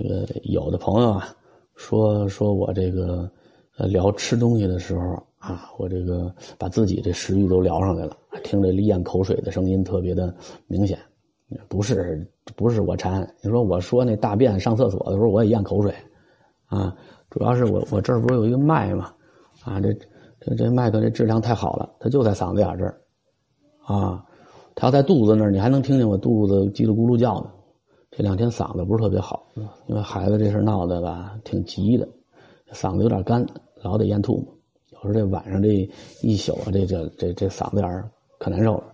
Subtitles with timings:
[0.00, 1.28] 这个有的朋友啊，
[1.74, 3.30] 说说我这个
[3.76, 10.34] 呃聊吃东西的时候啊，我这个把自己这食欲都聊上来了，听着咽口水的声音特别的
[10.66, 10.98] 明显。
[11.68, 12.26] 不是
[12.56, 15.92] 不是我馋，你说我说那大便上厕所的时候我也咽口水，
[16.66, 16.96] 啊，
[17.28, 19.12] 主要是我我这儿不是有一个麦嘛，
[19.64, 19.92] 啊，这
[20.40, 23.00] 这这麦克这质量太好了，它就在嗓子眼这儿，
[23.84, 24.24] 啊，
[24.74, 27.50] 它要在肚子那儿，你还能听见我肚子叽里咕噜叫呢。
[28.10, 29.46] 这两天嗓子不是特别好，
[29.86, 32.08] 因为孩子这事闹的吧，挺急的，
[32.72, 33.46] 嗓子有点干，
[33.82, 34.46] 老得咽吐沫。
[34.90, 35.88] 有时候这晚上这
[36.20, 38.84] 一宿啊，这这这这嗓子眼可难受了，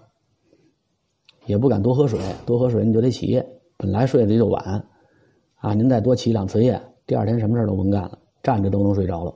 [1.46, 3.44] 也不敢多喝水，多喝水你就得起夜。
[3.78, 4.86] 本来睡得就晚，
[5.56, 9.34] 啊，您再多起两次夜，第二天什么事都甭干了，站着都能睡着了。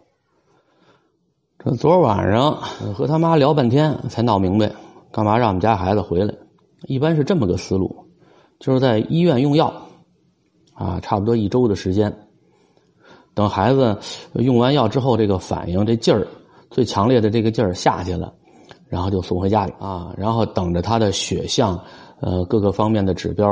[1.59, 2.53] 这昨晚上
[2.95, 4.71] 和他妈聊半天，才闹明白，
[5.11, 6.35] 干嘛让我们家孩子回来？
[6.83, 8.10] 一般是这么个思路。
[8.61, 9.73] 就是在医院用药，
[10.75, 12.15] 啊，差不多一周的时间。
[13.33, 13.99] 等孩子
[14.35, 16.27] 用完药之后，这个反应、这劲儿
[16.71, 18.35] 最强烈的这个劲儿下去了，
[18.87, 20.15] 然后就送回家里啊。
[20.19, 21.83] 然后等着他的血象，
[22.21, 23.49] 呃，各个方面的指标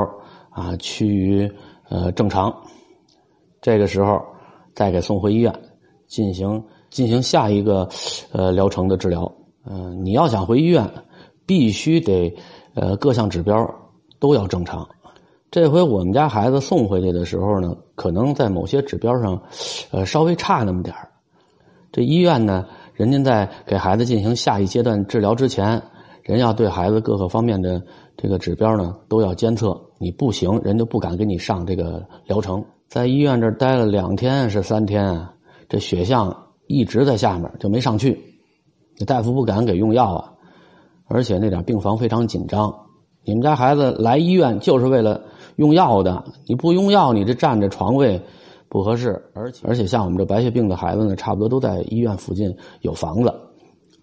[0.51, 1.51] 啊趋于
[1.89, 2.55] 呃正常，
[3.63, 4.21] 这个时候
[4.75, 5.55] 再给送回医院
[6.07, 7.89] 进行进行下一个
[8.33, 9.33] 呃疗程的治疗。
[9.65, 10.87] 嗯，你要想回医院，
[11.47, 12.37] 必须得
[12.75, 13.57] 呃各项指标
[14.19, 14.87] 都要正常。
[15.51, 19.41] 这回我们家孩子送回去的时候呢，可能在某些指标上，
[19.91, 21.09] 呃，稍微差那么点儿
[21.91, 25.83] 这医院呢，人家在给孩子进行下一阶段治疗之前，
[26.23, 27.83] 人要对孩子各个方面的
[28.15, 29.81] 这个指标呢都要监测。
[29.99, 32.63] 你不行，人就不敢给你上这个疗程。
[32.87, 35.27] 在医院这待了两天是三天，
[35.67, 36.35] 这血象
[36.67, 38.23] 一直在下面就没上去，
[38.97, 40.33] 这大夫不敢给用药啊，
[41.07, 42.71] 而且那点病房非常紧张。
[43.29, 45.21] 你们家孩子来医院就是为了。
[45.57, 48.23] 用药的，你不用药，你这占着床位
[48.69, 53.35] 不合适，而且而且像我们这白血病的孩子呢，差不多都在医院附近有房子，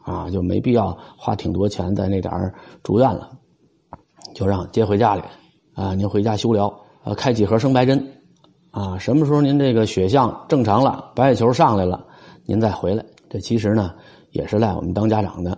[0.04, 3.30] 啊，就没必要花挺多钱在那点儿住院了，
[4.34, 5.22] 就让接回家里，
[5.76, 6.68] 啊，您回家休疗，
[7.06, 8.06] 啊，开几盒生白针，
[8.72, 12.06] 啊，什么时候您这个血象正常了，白血球上来了，
[12.46, 13.02] 您再回来。
[13.30, 13.94] 这其实呢，
[14.32, 15.58] 也是赖我们当家长的，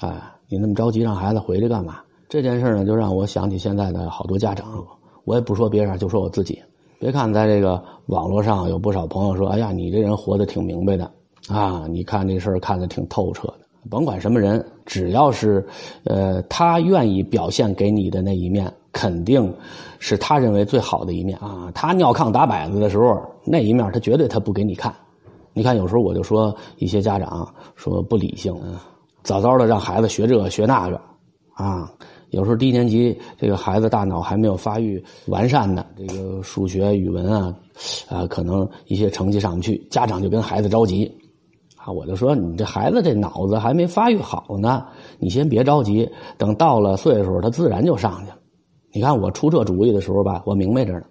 [0.00, 2.00] 啊，你那么着急让孩子回去干嘛？
[2.30, 4.86] 这件事呢，就让我想起现在的好多家长。
[5.24, 6.62] 我也不说别人，就说我自己。
[7.00, 11.10] 别看在这个网络上有不少朋友说：“哎呀，你这人活得挺明白的
[11.48, 11.86] 啊！
[11.90, 13.54] 你看这事儿看得挺透彻的。”
[13.90, 15.66] 甭管什么人，只要是，
[16.04, 19.52] 呃，他愿意表现给你的那一面，肯定
[19.98, 21.68] 是他认为最好的一面啊。
[21.74, 24.94] 他尿炕打摆子的时候，那一面他绝对他不给你看。
[25.52, 28.54] 你看，有时候我就说一些家长说不理性，
[29.24, 31.00] 早早的让孩子学这学那个，
[31.54, 31.90] 啊。
[32.30, 37.54] 有时候低年级这个孩子大脑还没有发育完善呢，这个数学、语文啊，
[38.08, 41.10] 啊，可能一些成绩上不去，家长就跟孩子着急，
[41.76, 44.86] 啊，我就说你这孩子这脑子还没发育好呢，
[45.18, 46.08] 你先别着急，
[46.38, 48.36] 等到了岁数，他自然就上去了。
[48.92, 51.02] 你看我出这主意的时候吧，我明白着呢，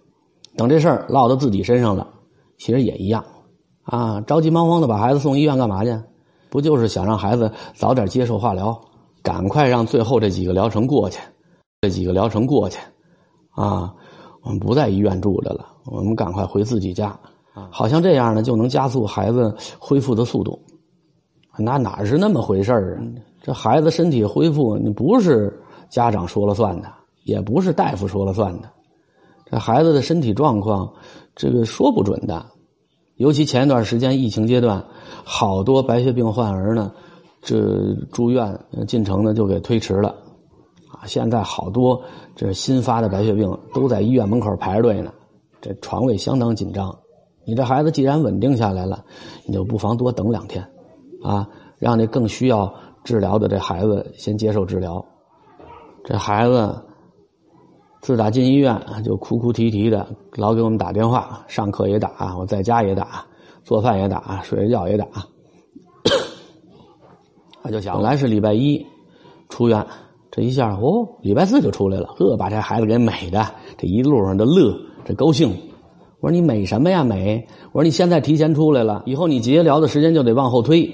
[0.56, 2.07] 等这事儿落到自己身上了，
[2.57, 3.24] 其实也一样，
[3.84, 5.94] 啊，着急忙慌的把孩子送医院干嘛去？
[6.50, 8.75] 不就是想让孩子早点接受化疗？
[9.22, 11.19] 赶快让最后这几个疗程过去，
[11.81, 12.80] 这几个疗程过去，
[13.52, 13.94] 啊，
[14.41, 17.18] 我们不在医院住着了，我们赶快回自己家，
[17.69, 20.59] 好像这样呢就能加速孩子恢复的速度。
[21.57, 23.03] 那哪是那么回事儿啊？
[23.41, 26.88] 这孩子身体恢复，你不是家长说了算的，
[27.24, 28.69] 也不是大夫说了算的，
[29.51, 30.90] 这孩子的身体状况，
[31.36, 32.46] 这个说不准的。
[33.16, 34.81] 尤其前一段时间疫情阶段，
[35.25, 36.91] 好多白血病患儿呢。
[37.41, 40.09] 这住院进程呢就给推迟了，
[40.89, 42.01] 啊，现在好多
[42.35, 45.11] 这新发的白血病都在医院门口排队呢，
[45.61, 46.94] 这床位相当紧张。
[47.45, 49.03] 你这孩子既然稳定下来了，
[49.45, 50.63] 你就不妨多等两天，
[51.23, 52.72] 啊，让那更需要
[53.03, 55.03] 治疗的这孩子先接受治疗。
[56.03, 56.77] 这孩子
[58.01, 63.25] 自打进医院就哭哭啼啼的，老给我们打电话，上课也打，我在家也打，
[63.63, 65.06] 做饭也打，睡着觉也打。
[67.63, 68.85] 他就想，本来是礼拜一
[69.50, 69.85] 出院，
[70.31, 73.45] 这一下哦，礼拜四就出来了，呵，把这孩子给美的，
[73.77, 74.73] 这一路上的乐，
[75.06, 75.50] 这高兴。
[76.21, 77.47] 我说你美什么呀美？
[77.71, 80.89] 我说你现在提前出来了，以后你结疗的时间就得往后推。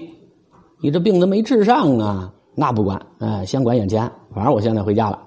[0.82, 4.10] 你这病都没治上啊，那不管，哎，先管眼前。
[4.34, 5.20] 反正我现在回家了，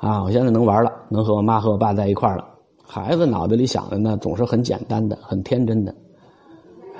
[0.00, 2.44] 啊，我现在能玩了，能和我妈和我爸在一块了。
[2.86, 5.94] 孩子脑子里想的呢，总是很简单的，很天真的。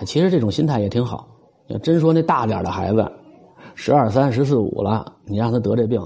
[0.07, 1.29] 其实这种心态也挺好。
[1.67, 3.07] 要真说那大点的孩子。
[3.81, 6.05] 十二三、十四五了，你让他得这病，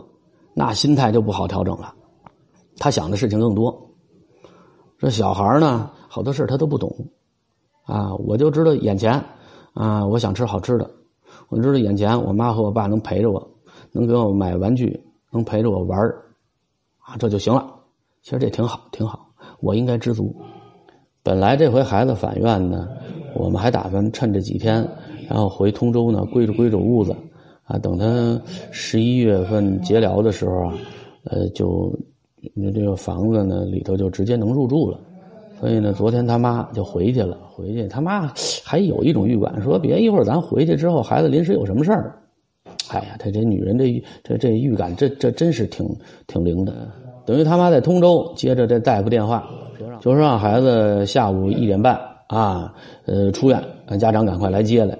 [0.52, 1.94] 那心态就不好调整了。
[2.76, 3.74] 他想的事情更多。
[4.98, 6.94] 这小孩呢，好多事他都不懂，
[7.86, 9.18] 啊，我就知道眼前，
[9.72, 10.88] 啊，我想吃好吃的，
[11.48, 13.42] 我知道眼前我妈和我爸能陪着我，
[13.90, 15.98] 能给我买玩具，能陪着我玩
[16.98, 17.66] 啊，这就行了。
[18.20, 19.28] 其实这挺好，挺好，
[19.60, 20.36] 我应该知足。
[21.22, 22.86] 本来这回孩子返院呢，
[23.34, 24.86] 我们还打算趁这几天，
[25.26, 27.16] 然后回通州呢，归置归置屋子，
[27.64, 30.74] 啊，等他十一月份结疗的时候啊，
[31.24, 31.92] 呃，就
[32.54, 34.98] 那这个房子呢里头就直接能入住了。
[35.60, 38.32] 所以呢，昨天他妈就回去了，回去他妈
[38.64, 42.18] 还有一种预感，说别一会儿咱回去之后，孩子临时有什么事儿。
[42.90, 45.88] 哎呀，他这女人这这这预感，这这真是挺
[46.26, 46.72] 挺灵的。
[47.24, 49.48] 等于他妈在通州接着这大夫电话，
[50.00, 52.74] 就说让孩子下午一点半啊，
[53.06, 54.98] 呃，出院，让家长赶快来接来。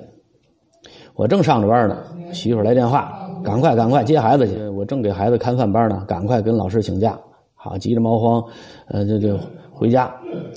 [1.15, 1.99] 我正上着班呢，
[2.33, 4.67] 媳妇来电话，赶快赶快接孩子去。
[4.69, 7.19] 我正给孩子看饭班呢，赶快跟老师请假，
[7.55, 8.43] 好急着忙慌，
[8.89, 9.39] 呃，这这
[9.71, 10.13] 回家。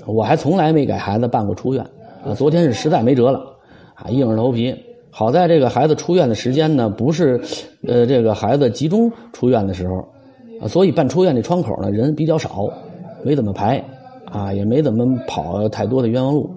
[0.05, 1.85] 我还从来没给孩子办过出院
[2.25, 3.39] 啊，昨天是实在没辙了
[3.95, 4.75] 啊，硬着头皮。
[5.11, 7.39] 好在这个孩子出院的时间呢，不是
[7.87, 9.95] 呃这个孩子集中出院的时候。
[10.61, 12.69] 啊，所以办出院的窗口呢，人比较少，
[13.25, 13.83] 没怎么排，
[14.23, 16.49] 啊，也没怎么跑太多的冤枉路，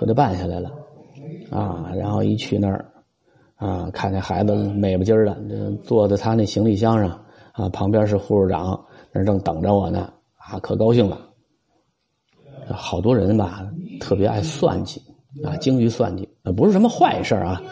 [0.00, 0.70] 这就办下来了，
[1.50, 2.82] 啊，然后一去那儿，
[3.62, 5.36] 啊，看见孩子美不唧儿的，
[5.84, 7.10] 坐在他那行李箱上，
[7.52, 8.76] 啊，旁边是护士长，
[9.12, 11.16] 那正等着我呢，啊，可高兴了。
[12.68, 13.64] 好多人吧，
[14.00, 15.00] 特别爱算计，
[15.44, 17.62] 啊，精于算计，不是什么坏事啊，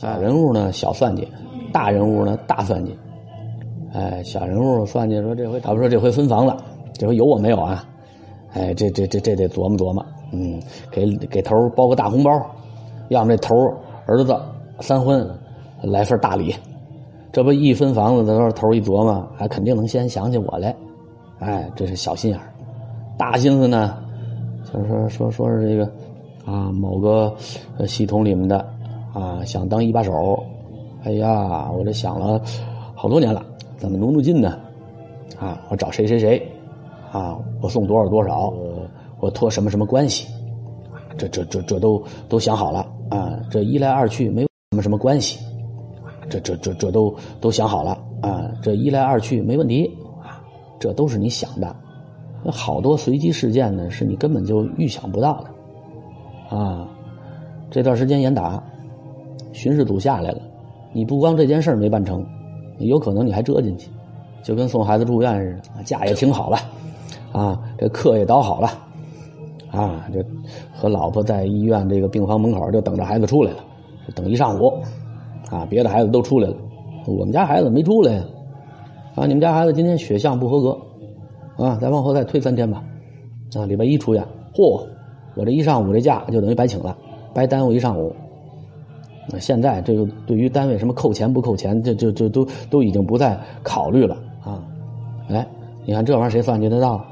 [0.00, 1.28] 啊人物呢小算计，
[1.74, 2.96] 大人物呢大算计。
[3.92, 6.56] 哎，小人物算计说这回，他不说这回分房子，
[6.94, 7.84] 这回有我没有啊？
[8.54, 10.02] 哎，这这这这得琢磨琢磨，
[10.32, 10.58] 嗯，
[10.90, 12.30] 给给头包个大红包，
[13.10, 13.54] 要么这头
[14.06, 14.34] 儿子
[14.80, 15.28] 三婚
[15.82, 16.54] 来份大礼，
[17.32, 20.74] 这不一分房子的时候，头一琢磨，还肯定能先想起我来，
[21.38, 22.40] 哎，这是小心眼
[23.16, 23.96] 大心思呢，
[24.72, 25.84] 就是说说说是这个
[26.44, 27.34] 啊，某个
[27.86, 28.58] 系统里面的
[29.12, 30.12] 啊，想当一把手，
[31.04, 32.40] 哎呀，我这想了
[32.94, 33.44] 好多年了。
[33.76, 34.58] 怎么努努劲呢？
[35.38, 36.40] 啊，我找谁谁谁，
[37.12, 38.50] 啊，我送多少多少，
[39.20, 40.26] 我托什么什么关系，
[41.18, 45.38] 这这这这都都想好了啊，这一来二去没什么什么关系，
[46.28, 49.88] 这这这这都都想好了啊，这一来二去没问题
[50.20, 50.42] 啊，
[50.80, 51.76] 这都是你想的，
[52.50, 56.88] 好多随机事件呢，是你根本就预想不到的，啊，
[57.70, 58.60] 这段时间严打，
[59.52, 60.42] 巡视组下来了，
[60.92, 62.26] 你不光这件事没办成。
[62.80, 63.88] 有可能你还折进去，
[64.42, 66.58] 就跟送孩子住院似的，假也挺好了，
[67.30, 68.68] 啊，这课也倒好了，
[69.70, 70.20] 啊，这
[70.74, 73.58] 和老婆在医院这个病房门口就等着孩子出来了，
[74.14, 74.72] 等一上午，
[75.50, 76.56] 啊，别的孩子都出来了，
[77.06, 78.24] 我们家孩子没出来呀，
[79.14, 82.82] 啊，你们家孩子今天血象不合格，啊，再往后再推三天吧，
[83.56, 84.22] 啊，礼拜一出院，
[84.54, 84.84] 嚯，
[85.36, 86.96] 我这一上午这假就等于白请了，
[87.32, 88.14] 白耽误一上午。
[89.30, 94.14] 那现在这个对于单位什么扣钱不扣钱，这这这都都已经不再考虑了
[94.44, 94.62] 啊！
[95.30, 95.46] 哎，
[95.86, 97.02] 你看这玩意儿谁算计得到？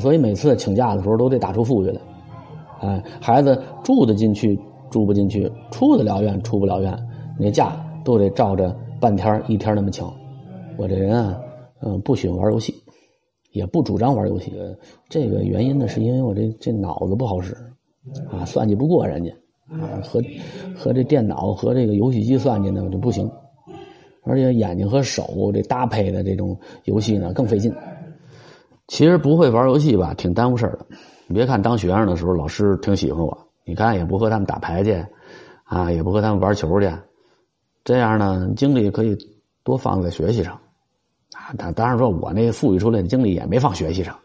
[0.00, 2.00] 所以每次请假的时候都得打出富裕来。
[2.80, 4.58] 哎，孩子住得进去
[4.90, 6.96] 住不进去，出得了院出不了院，
[7.38, 10.06] 那假都得照着半天一天那么请。
[10.76, 11.40] 我这人啊，
[11.80, 12.74] 嗯，不喜欢玩游戏，
[13.52, 14.52] 也不主张玩游戏。
[15.08, 17.54] 这个原因呢，是因为我这这脑子不好使
[18.30, 19.30] 啊，算计不过人家。
[19.68, 20.22] 啊，和
[20.76, 23.28] 和这电脑和这个游戏机算计呢就不行，
[24.22, 27.74] 而且眼睛和手这搭配的这种游戏呢更费劲。
[28.86, 30.86] 其实不会玩游戏吧，挺耽误事儿的。
[31.26, 35.04] 你别看当学生的时候，老师挺喜欢我，你看也不和他们打牌去，
[35.64, 36.88] 啊，也不和他们玩球去，
[37.82, 39.18] 这样呢精力可以
[39.64, 40.54] 多放在学习上。
[41.34, 44.16] 啊，当当然说我那富裕出来的精力也没放学习上，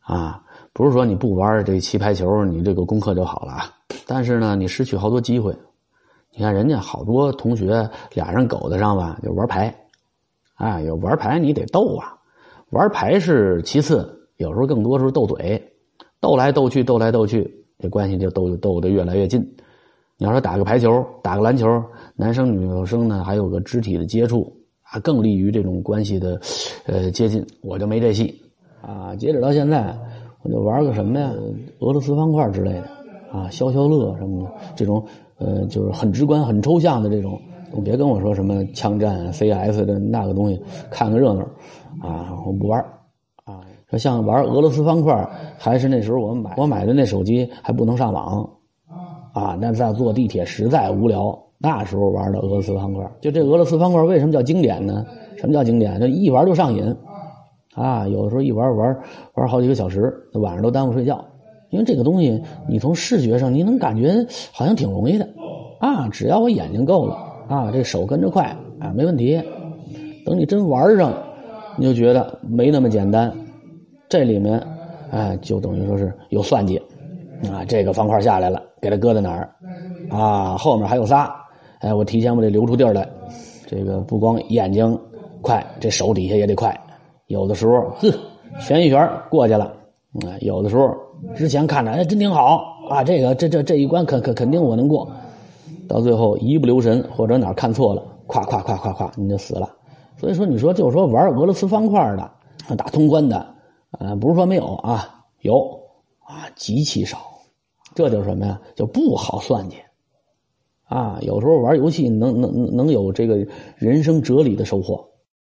[0.00, 3.58] 啊，不是说你不玩这棋牌球，你这个功课就好了。
[4.06, 5.54] 但是呢，你失去好多机会。
[6.32, 9.74] 你看人家好多同学俩人苟得上吧，就玩牌，
[10.54, 12.16] 啊，有玩牌你得斗啊。
[12.70, 15.62] 玩牌是其次，有时候更多时候斗嘴，
[16.18, 19.40] 斗来斗去，斗来斗去，这关系就斗斗得越来越近。
[20.16, 21.66] 你要说打个排球，打个篮球，
[22.14, 26.38] 男生女生呢还有个肢体的接触，啊，更利于这种关系的
[26.86, 27.44] 呃接近。
[27.62, 28.38] 我就没这戏
[28.82, 29.16] 啊。
[29.16, 29.96] 截止到现在，
[30.42, 31.32] 我就玩个什么呀，
[31.78, 32.88] 俄罗斯方块之类的。
[33.32, 35.06] 啊，消消乐什么的，这种
[35.38, 37.40] 呃，就是很直观、很抽象的这种，
[37.72, 40.60] 你别跟我说什么枪战、CS 的那个东西，
[40.90, 41.40] 看个热闹
[42.02, 42.84] 啊，我不玩。
[43.90, 45.28] 说像玩俄罗斯方块，
[45.58, 48.48] 还是那时候我买我买的那手机还不能上网
[49.32, 49.58] 啊。
[49.60, 53.04] 那在坐地铁实在无聊，那时候玩的俄罗斯方块。
[53.20, 55.04] 就这俄罗斯方块为什么叫经典呢？
[55.36, 55.98] 什么叫经典？
[55.98, 56.94] 就一玩就上瘾
[57.74, 58.06] 啊！
[58.06, 58.96] 有的时候一玩玩
[59.34, 61.24] 玩好几个小时，晚上都耽误睡觉。
[61.70, 65.28] 因为这个东西你从视觉上你能感觉好像挺容易的
[65.80, 67.16] 啊，只要我眼睛够了
[67.48, 68.44] 啊，这手跟着快
[68.78, 69.40] 啊，没问题。
[70.24, 71.12] 等你真玩上，
[71.76, 73.32] 你就觉得没那么简单。
[74.10, 74.60] 这里面，
[75.12, 76.76] 哎，就等于说是有算计
[77.44, 77.64] 啊。
[77.66, 79.48] 这个方块下来了，给它搁在哪儿
[80.10, 80.56] 啊？
[80.58, 81.32] 后面还有仨，
[81.78, 83.08] 哎，我提前我得留出地儿来。
[83.68, 84.98] 这个不光眼睛
[85.40, 86.76] 快，这手底下也得快。
[87.28, 88.12] 有的时候，哼，
[88.58, 89.66] 旋一旋过去了
[90.26, 90.34] 啊。
[90.40, 90.92] 有的时候
[91.36, 95.08] 之前看着哎真挺好啊，这个这这这一关肯肯肯定我能过。
[95.86, 99.70] 到最后一不留神或者哪看错了，咵咵咵咵咵你就死了。
[100.16, 103.46] 所以说，你说就是说玩俄罗斯方块的打通关的
[104.00, 105.78] 啊，不是说没有啊，有
[106.20, 107.18] 啊，极其少。
[107.94, 108.60] 这就是什么呀？
[108.74, 109.76] 就不好算计
[110.84, 111.18] 啊。
[111.22, 115.06] 有时候玩游戏能能能有这个人生哲理的收获。